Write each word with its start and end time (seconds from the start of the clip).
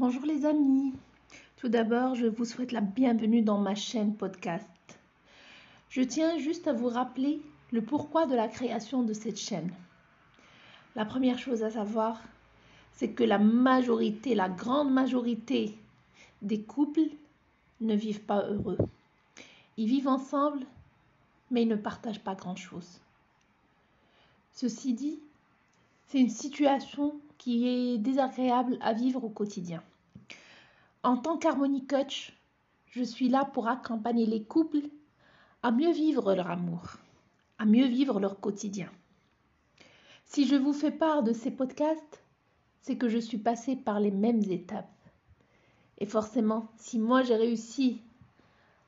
Bonjour 0.00 0.24
les 0.24 0.46
amis. 0.46 0.94
Tout 1.58 1.68
d'abord, 1.68 2.14
je 2.14 2.24
vous 2.24 2.46
souhaite 2.46 2.72
la 2.72 2.80
bienvenue 2.80 3.42
dans 3.42 3.58
ma 3.58 3.74
chaîne 3.74 4.16
podcast. 4.16 4.66
Je 5.90 6.00
tiens 6.00 6.38
juste 6.38 6.66
à 6.66 6.72
vous 6.72 6.88
rappeler 6.88 7.42
le 7.70 7.82
pourquoi 7.82 8.24
de 8.24 8.34
la 8.34 8.48
création 8.48 9.02
de 9.02 9.12
cette 9.12 9.38
chaîne. 9.38 9.70
La 10.96 11.04
première 11.04 11.38
chose 11.38 11.62
à 11.62 11.68
savoir, 11.72 12.18
c'est 12.94 13.10
que 13.10 13.24
la 13.24 13.38
majorité, 13.38 14.34
la 14.34 14.48
grande 14.48 14.90
majorité 14.90 15.76
des 16.40 16.62
couples 16.62 17.10
ne 17.82 17.94
vivent 17.94 18.24
pas 18.24 18.46
heureux. 18.46 18.78
Ils 19.76 19.86
vivent 19.86 20.08
ensemble, 20.08 20.64
mais 21.50 21.64
ils 21.64 21.68
ne 21.68 21.76
partagent 21.76 22.24
pas 22.24 22.34
grand-chose. 22.34 23.02
Ceci 24.54 24.94
dit, 24.94 25.20
c'est 26.06 26.20
une 26.20 26.30
situation 26.30 27.20
qui 27.36 27.68
est 27.68 27.98
désagréable 27.98 28.78
à 28.80 28.94
vivre 28.94 29.24
au 29.24 29.28
quotidien. 29.28 29.82
En 31.02 31.16
tant 31.16 31.38
qu'harmonie 31.38 31.86
coach, 31.86 32.38
je 32.90 33.02
suis 33.02 33.30
là 33.30 33.46
pour 33.46 33.68
accompagner 33.68 34.26
les 34.26 34.42
couples 34.42 34.82
à 35.62 35.70
mieux 35.70 35.92
vivre 35.92 36.34
leur 36.34 36.50
amour, 36.50 36.82
à 37.58 37.64
mieux 37.64 37.86
vivre 37.86 38.20
leur 38.20 38.38
quotidien. 38.38 38.90
Si 40.26 40.46
je 40.46 40.56
vous 40.56 40.74
fais 40.74 40.90
part 40.90 41.22
de 41.22 41.32
ces 41.32 41.50
podcasts, 41.50 42.22
c'est 42.82 42.96
que 42.98 43.08
je 43.08 43.16
suis 43.16 43.38
passée 43.38 43.76
par 43.76 43.98
les 43.98 44.10
mêmes 44.10 44.42
étapes. 44.50 44.90
Et 45.98 46.06
forcément, 46.06 46.68
si 46.76 46.98
moi 46.98 47.22
j'ai 47.22 47.36
réussi 47.36 48.02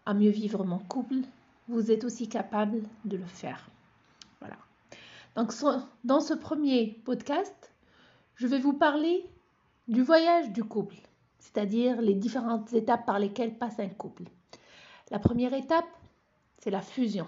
à 0.04 0.12
mieux 0.12 0.30
vivre 0.30 0.64
mon 0.64 0.80
couple, 0.80 1.22
vous 1.68 1.90
êtes 1.90 2.04
aussi 2.04 2.28
capable 2.28 2.82
de 3.06 3.16
le 3.16 3.24
faire. 3.24 3.70
Voilà. 4.40 4.58
Donc 5.34 5.52
dans 6.04 6.20
ce 6.20 6.34
premier 6.34 7.00
podcast, 7.04 7.72
je 8.34 8.46
vais 8.46 8.58
vous 8.58 8.74
parler 8.74 9.24
du 9.88 10.02
voyage 10.02 10.50
du 10.50 10.62
couple, 10.62 10.96
c'est-à-dire 11.42 12.00
les 12.00 12.14
différentes 12.14 12.72
étapes 12.72 13.04
par 13.04 13.18
lesquelles 13.18 13.58
passe 13.58 13.80
un 13.80 13.88
couple. 13.88 14.22
La 15.10 15.18
première 15.18 15.52
étape, 15.52 15.88
c'est 16.58 16.70
la 16.70 16.80
fusion. 16.80 17.26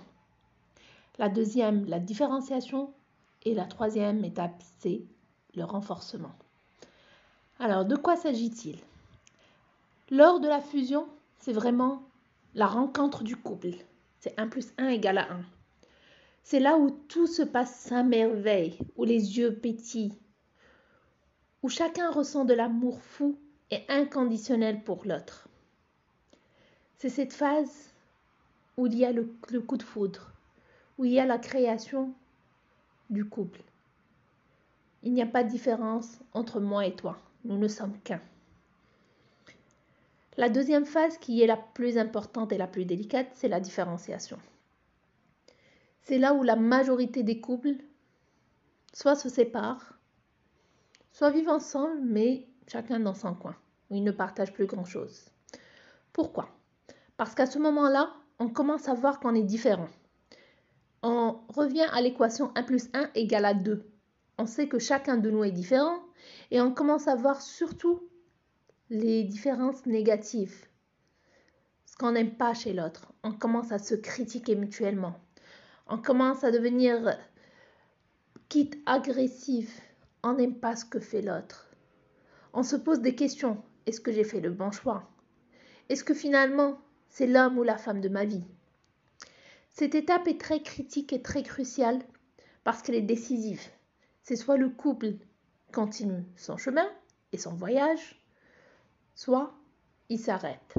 La 1.18 1.28
deuxième, 1.28 1.84
la 1.86 1.98
différenciation. 1.98 2.94
Et 3.44 3.54
la 3.54 3.64
troisième 3.64 4.24
étape, 4.24 4.62
c'est 4.78 5.02
le 5.54 5.64
renforcement. 5.64 6.32
Alors, 7.58 7.84
de 7.84 7.96
quoi 7.96 8.16
s'agit-il? 8.16 8.78
Lors 10.10 10.38
de 10.38 10.48
la 10.48 10.60
fusion, 10.60 11.08
c'est 11.40 11.52
vraiment 11.52 12.04
la 12.54 12.66
rencontre 12.66 13.24
du 13.24 13.36
couple. 13.36 13.72
C'est 14.20 14.38
1 14.38 14.46
plus 14.46 14.72
1 14.78 14.88
égale 14.90 15.18
à 15.18 15.32
1. 15.32 15.42
C'est 16.44 16.60
là 16.60 16.78
où 16.78 16.90
tout 16.90 17.26
se 17.26 17.42
passe 17.42 17.90
à 17.90 18.04
merveille, 18.04 18.78
où 18.96 19.04
les 19.04 19.38
yeux 19.38 19.56
pétillent, 19.56 20.16
où 21.62 21.68
chacun 21.68 22.10
ressent 22.10 22.44
de 22.44 22.54
l'amour 22.54 23.02
fou 23.02 23.38
inconditionnel 23.88 24.82
pour 24.82 25.04
l'autre. 25.04 25.48
C'est 26.98 27.08
cette 27.08 27.32
phase 27.32 27.90
où 28.76 28.86
il 28.86 28.94
y 28.94 29.04
a 29.04 29.12
le, 29.12 29.32
le, 29.50 29.60
coup 29.60 29.76
de 29.76 29.82
foudre, 29.82 30.32
où 30.98 31.04
il 31.04 31.12
y 31.12 31.20
a 31.20 31.26
la 31.26 31.38
création 31.38 32.12
du 33.10 33.24
couple. 33.24 33.60
Il 35.02 35.12
n'y 35.12 35.22
a 35.22 35.26
pas 35.26 35.44
de 35.44 35.50
différence 35.50 36.18
entre 36.32 36.60
moi 36.60 36.86
et 36.86 36.94
toi. 36.94 37.18
Nous 37.44 37.58
ne 37.58 37.68
sommes 37.68 37.98
qu'un. 38.04 38.20
La 40.36 40.48
deuxième 40.48 40.86
phase, 40.86 41.18
qui 41.18 41.42
est 41.42 41.46
la 41.46 41.56
plus 41.56 41.96
importante 41.96 42.52
et 42.52 42.58
la 42.58 42.66
plus 42.66 42.84
délicate, 42.84 43.28
c'est 43.34 43.48
la 43.48 43.60
différenciation. 43.60 44.38
C'est 46.02 46.18
là 46.18 46.34
où 46.34 46.42
la 46.42 46.56
majorité 46.56 47.22
des 47.22 47.40
couples 47.40 47.76
soit 48.92 49.14
se 49.14 49.28
séparent, 49.28 49.94
soit 51.12 51.30
vivent 51.30 51.50
ensemble, 51.50 52.00
mais 52.02 52.46
chacun 52.66 52.98
dans 52.98 53.14
son 53.14 53.34
coin, 53.34 53.56
ils 53.94 54.04
ne 54.04 54.10
partagent 54.10 54.52
plus 54.52 54.66
grand-chose. 54.66 55.26
Pourquoi? 56.12 56.48
Parce 57.16 57.34
qu'à 57.34 57.46
ce 57.46 57.58
moment-là, 57.58 58.12
on 58.38 58.48
commence 58.48 58.88
à 58.88 58.94
voir 58.94 59.20
qu'on 59.20 59.34
est 59.34 59.42
différent. 59.42 59.88
On 61.02 61.40
revient 61.48 61.86
à 61.92 62.00
l'équation 62.00 62.50
1 62.54 62.62
plus 62.62 62.88
1 62.94 63.10
égale 63.14 63.44
à 63.44 63.54
2. 63.54 63.86
On 64.38 64.46
sait 64.46 64.68
que 64.68 64.78
chacun 64.78 65.16
de 65.16 65.30
nous 65.30 65.44
est 65.44 65.52
différent 65.52 66.00
et 66.50 66.60
on 66.60 66.72
commence 66.72 67.08
à 67.08 67.14
voir 67.14 67.40
surtout 67.40 68.08
les 68.90 69.24
différences 69.24 69.86
négatives, 69.86 70.66
ce 71.86 71.96
qu'on 71.96 72.12
n'aime 72.12 72.36
pas 72.36 72.54
chez 72.54 72.72
l'autre. 72.72 73.12
On 73.22 73.32
commence 73.32 73.72
à 73.72 73.78
se 73.78 73.94
critiquer 73.94 74.54
mutuellement. 74.56 75.14
On 75.86 75.98
commence 75.98 76.44
à 76.44 76.50
devenir 76.50 77.16
quitte 78.48 78.78
agressif. 78.86 79.80
On 80.22 80.34
n'aime 80.34 80.58
pas 80.58 80.76
ce 80.76 80.84
que 80.84 81.00
fait 81.00 81.22
l'autre. 81.22 81.68
On 82.52 82.62
se 82.62 82.76
pose 82.76 83.00
des 83.00 83.14
questions. 83.14 83.62
Est-ce 83.86 84.00
que 84.00 84.12
j'ai 84.12 84.24
fait 84.24 84.40
le 84.40 84.50
bon 84.50 84.70
choix? 84.70 85.08
Est-ce 85.88 86.04
que 86.04 86.14
finalement 86.14 86.78
c'est 87.08 87.26
l'homme 87.26 87.58
ou 87.58 87.62
la 87.62 87.76
femme 87.76 88.00
de 88.00 88.08
ma 88.08 88.24
vie? 88.24 88.46
Cette 89.70 89.94
étape 89.94 90.28
est 90.28 90.40
très 90.40 90.62
critique 90.62 91.12
et 91.12 91.22
très 91.22 91.42
cruciale 91.42 92.00
parce 92.62 92.82
qu'elle 92.82 92.94
est 92.94 93.02
décisive. 93.02 93.62
C'est 94.22 94.36
soit 94.36 94.56
le 94.56 94.70
couple 94.70 95.14
continue 95.72 96.24
son 96.36 96.56
chemin 96.56 96.88
et 97.32 97.38
son 97.38 97.54
voyage, 97.54 98.22
soit 99.14 99.54
il 100.08 100.18
s'arrête. 100.18 100.74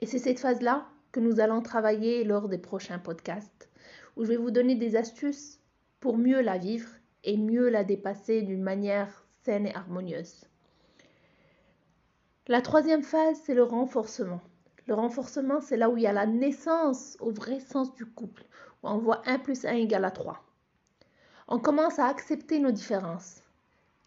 Et 0.00 0.06
c'est 0.06 0.18
cette 0.18 0.40
phase-là 0.40 0.88
que 1.12 1.20
nous 1.20 1.40
allons 1.40 1.62
travailler 1.62 2.24
lors 2.24 2.48
des 2.48 2.58
prochains 2.58 2.98
podcasts, 2.98 3.68
où 4.16 4.24
je 4.24 4.30
vais 4.30 4.36
vous 4.36 4.50
donner 4.50 4.74
des 4.74 4.96
astuces 4.96 5.60
pour 6.00 6.16
mieux 6.16 6.40
la 6.40 6.58
vivre 6.58 6.88
et 7.24 7.36
mieux 7.36 7.68
la 7.68 7.84
dépasser 7.84 8.42
d'une 8.42 8.62
manière 8.62 9.26
saine 9.44 9.66
et 9.66 9.74
harmonieuse. 9.74 10.46
La 12.50 12.62
troisième 12.62 13.02
phase, 13.02 13.38
c'est 13.44 13.52
le 13.52 13.62
renforcement. 13.62 14.40
Le 14.86 14.94
renforcement, 14.94 15.60
c'est 15.60 15.76
là 15.76 15.90
où 15.90 15.98
il 15.98 16.04
y 16.04 16.06
a 16.06 16.14
la 16.14 16.24
naissance 16.24 17.18
au 17.20 17.30
vrai 17.30 17.60
sens 17.60 17.94
du 17.94 18.06
couple, 18.06 18.42
où 18.82 18.88
on 18.88 18.96
voit 18.96 19.20
1 19.26 19.38
plus 19.40 19.66
1 19.66 19.74
égale 19.74 20.06
à 20.06 20.10
3. 20.10 20.42
On 21.48 21.58
commence 21.58 21.98
à 21.98 22.06
accepter 22.06 22.58
nos 22.58 22.70
différences 22.70 23.42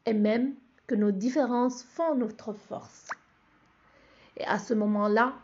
et 0.08 0.14
même 0.14 0.56
que 0.88 0.96
nos 0.96 1.12
différences 1.12 1.84
font 1.84 2.16
notre 2.16 2.54
force. 2.54 3.10
Et 4.38 4.46
à 4.46 4.58
ce 4.58 4.74
moment-là, 4.74 5.36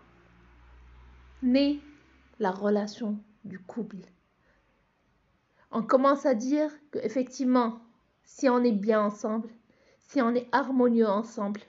naît 1.43 1.77
la 2.39 2.49
relation 2.49 3.19
du 3.45 3.59
couple. 3.59 3.97
On 5.69 5.83
commence 5.83 6.25
à 6.25 6.33
dire 6.33 6.71
qu'effectivement, 6.89 7.79
si 8.23 8.49
on 8.49 8.63
est 8.63 8.71
bien 8.71 9.03
ensemble, 9.03 9.49
si 9.99 10.19
on 10.19 10.33
est 10.33 10.47
harmonieux 10.51 11.07
ensemble, 11.07 11.61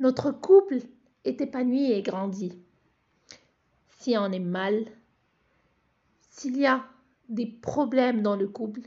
notre 0.00 0.30
couple 0.30 0.78
est 1.24 1.40
épanoui 1.42 1.92
et 1.92 2.02
grandit. 2.02 2.58
Si 3.98 4.16
on 4.16 4.32
est 4.32 4.38
mal, 4.38 4.86
s'il 6.30 6.56
y 6.56 6.66
a 6.66 6.84
des 7.28 7.46
problèmes 7.46 8.22
dans 8.22 8.34
le 8.34 8.48
couple, 8.48 8.80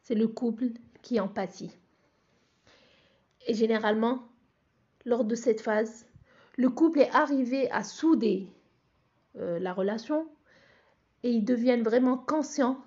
c'est 0.00 0.14
le 0.14 0.28
couple 0.28 0.70
qui 1.02 1.20
en 1.20 1.28
pâtit. 1.28 1.76
Et 3.46 3.52
généralement, 3.52 4.26
lors 5.04 5.24
de 5.24 5.34
cette 5.34 5.60
phase, 5.60 6.06
le 6.56 6.70
couple 6.70 7.00
est 7.00 7.10
arrivé 7.10 7.70
à 7.70 7.84
souder 7.84 8.48
euh, 9.36 9.58
la 9.58 9.74
relation 9.74 10.26
et 11.22 11.30
ils 11.30 11.44
deviennent 11.44 11.82
vraiment 11.82 12.16
conscients 12.16 12.82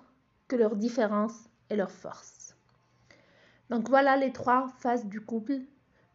que 0.48 0.56
leur 0.56 0.74
différence 0.74 1.48
est 1.70 1.76
leur 1.76 1.90
force. 1.90 2.56
Donc 3.70 3.88
voilà 3.88 4.16
les 4.16 4.32
trois 4.32 4.68
phases 4.78 5.06
du 5.06 5.20
couple 5.20 5.60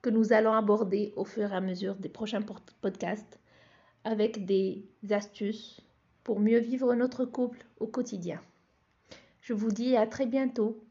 que 0.01 0.09
nous 0.09 0.33
allons 0.33 0.53
aborder 0.53 1.13
au 1.15 1.25
fur 1.25 1.51
et 1.51 1.55
à 1.55 1.61
mesure 1.61 1.95
des 1.95 2.09
prochains 2.09 2.41
podcasts 2.81 3.39
avec 4.03 4.45
des 4.45 4.85
astuces 5.09 5.81
pour 6.23 6.39
mieux 6.39 6.59
vivre 6.59 6.93
notre 6.95 7.25
couple 7.25 7.65
au 7.79 7.87
quotidien. 7.87 8.41
Je 9.41 9.53
vous 9.53 9.71
dis 9.71 9.95
à 9.97 10.07
très 10.07 10.25
bientôt 10.25 10.83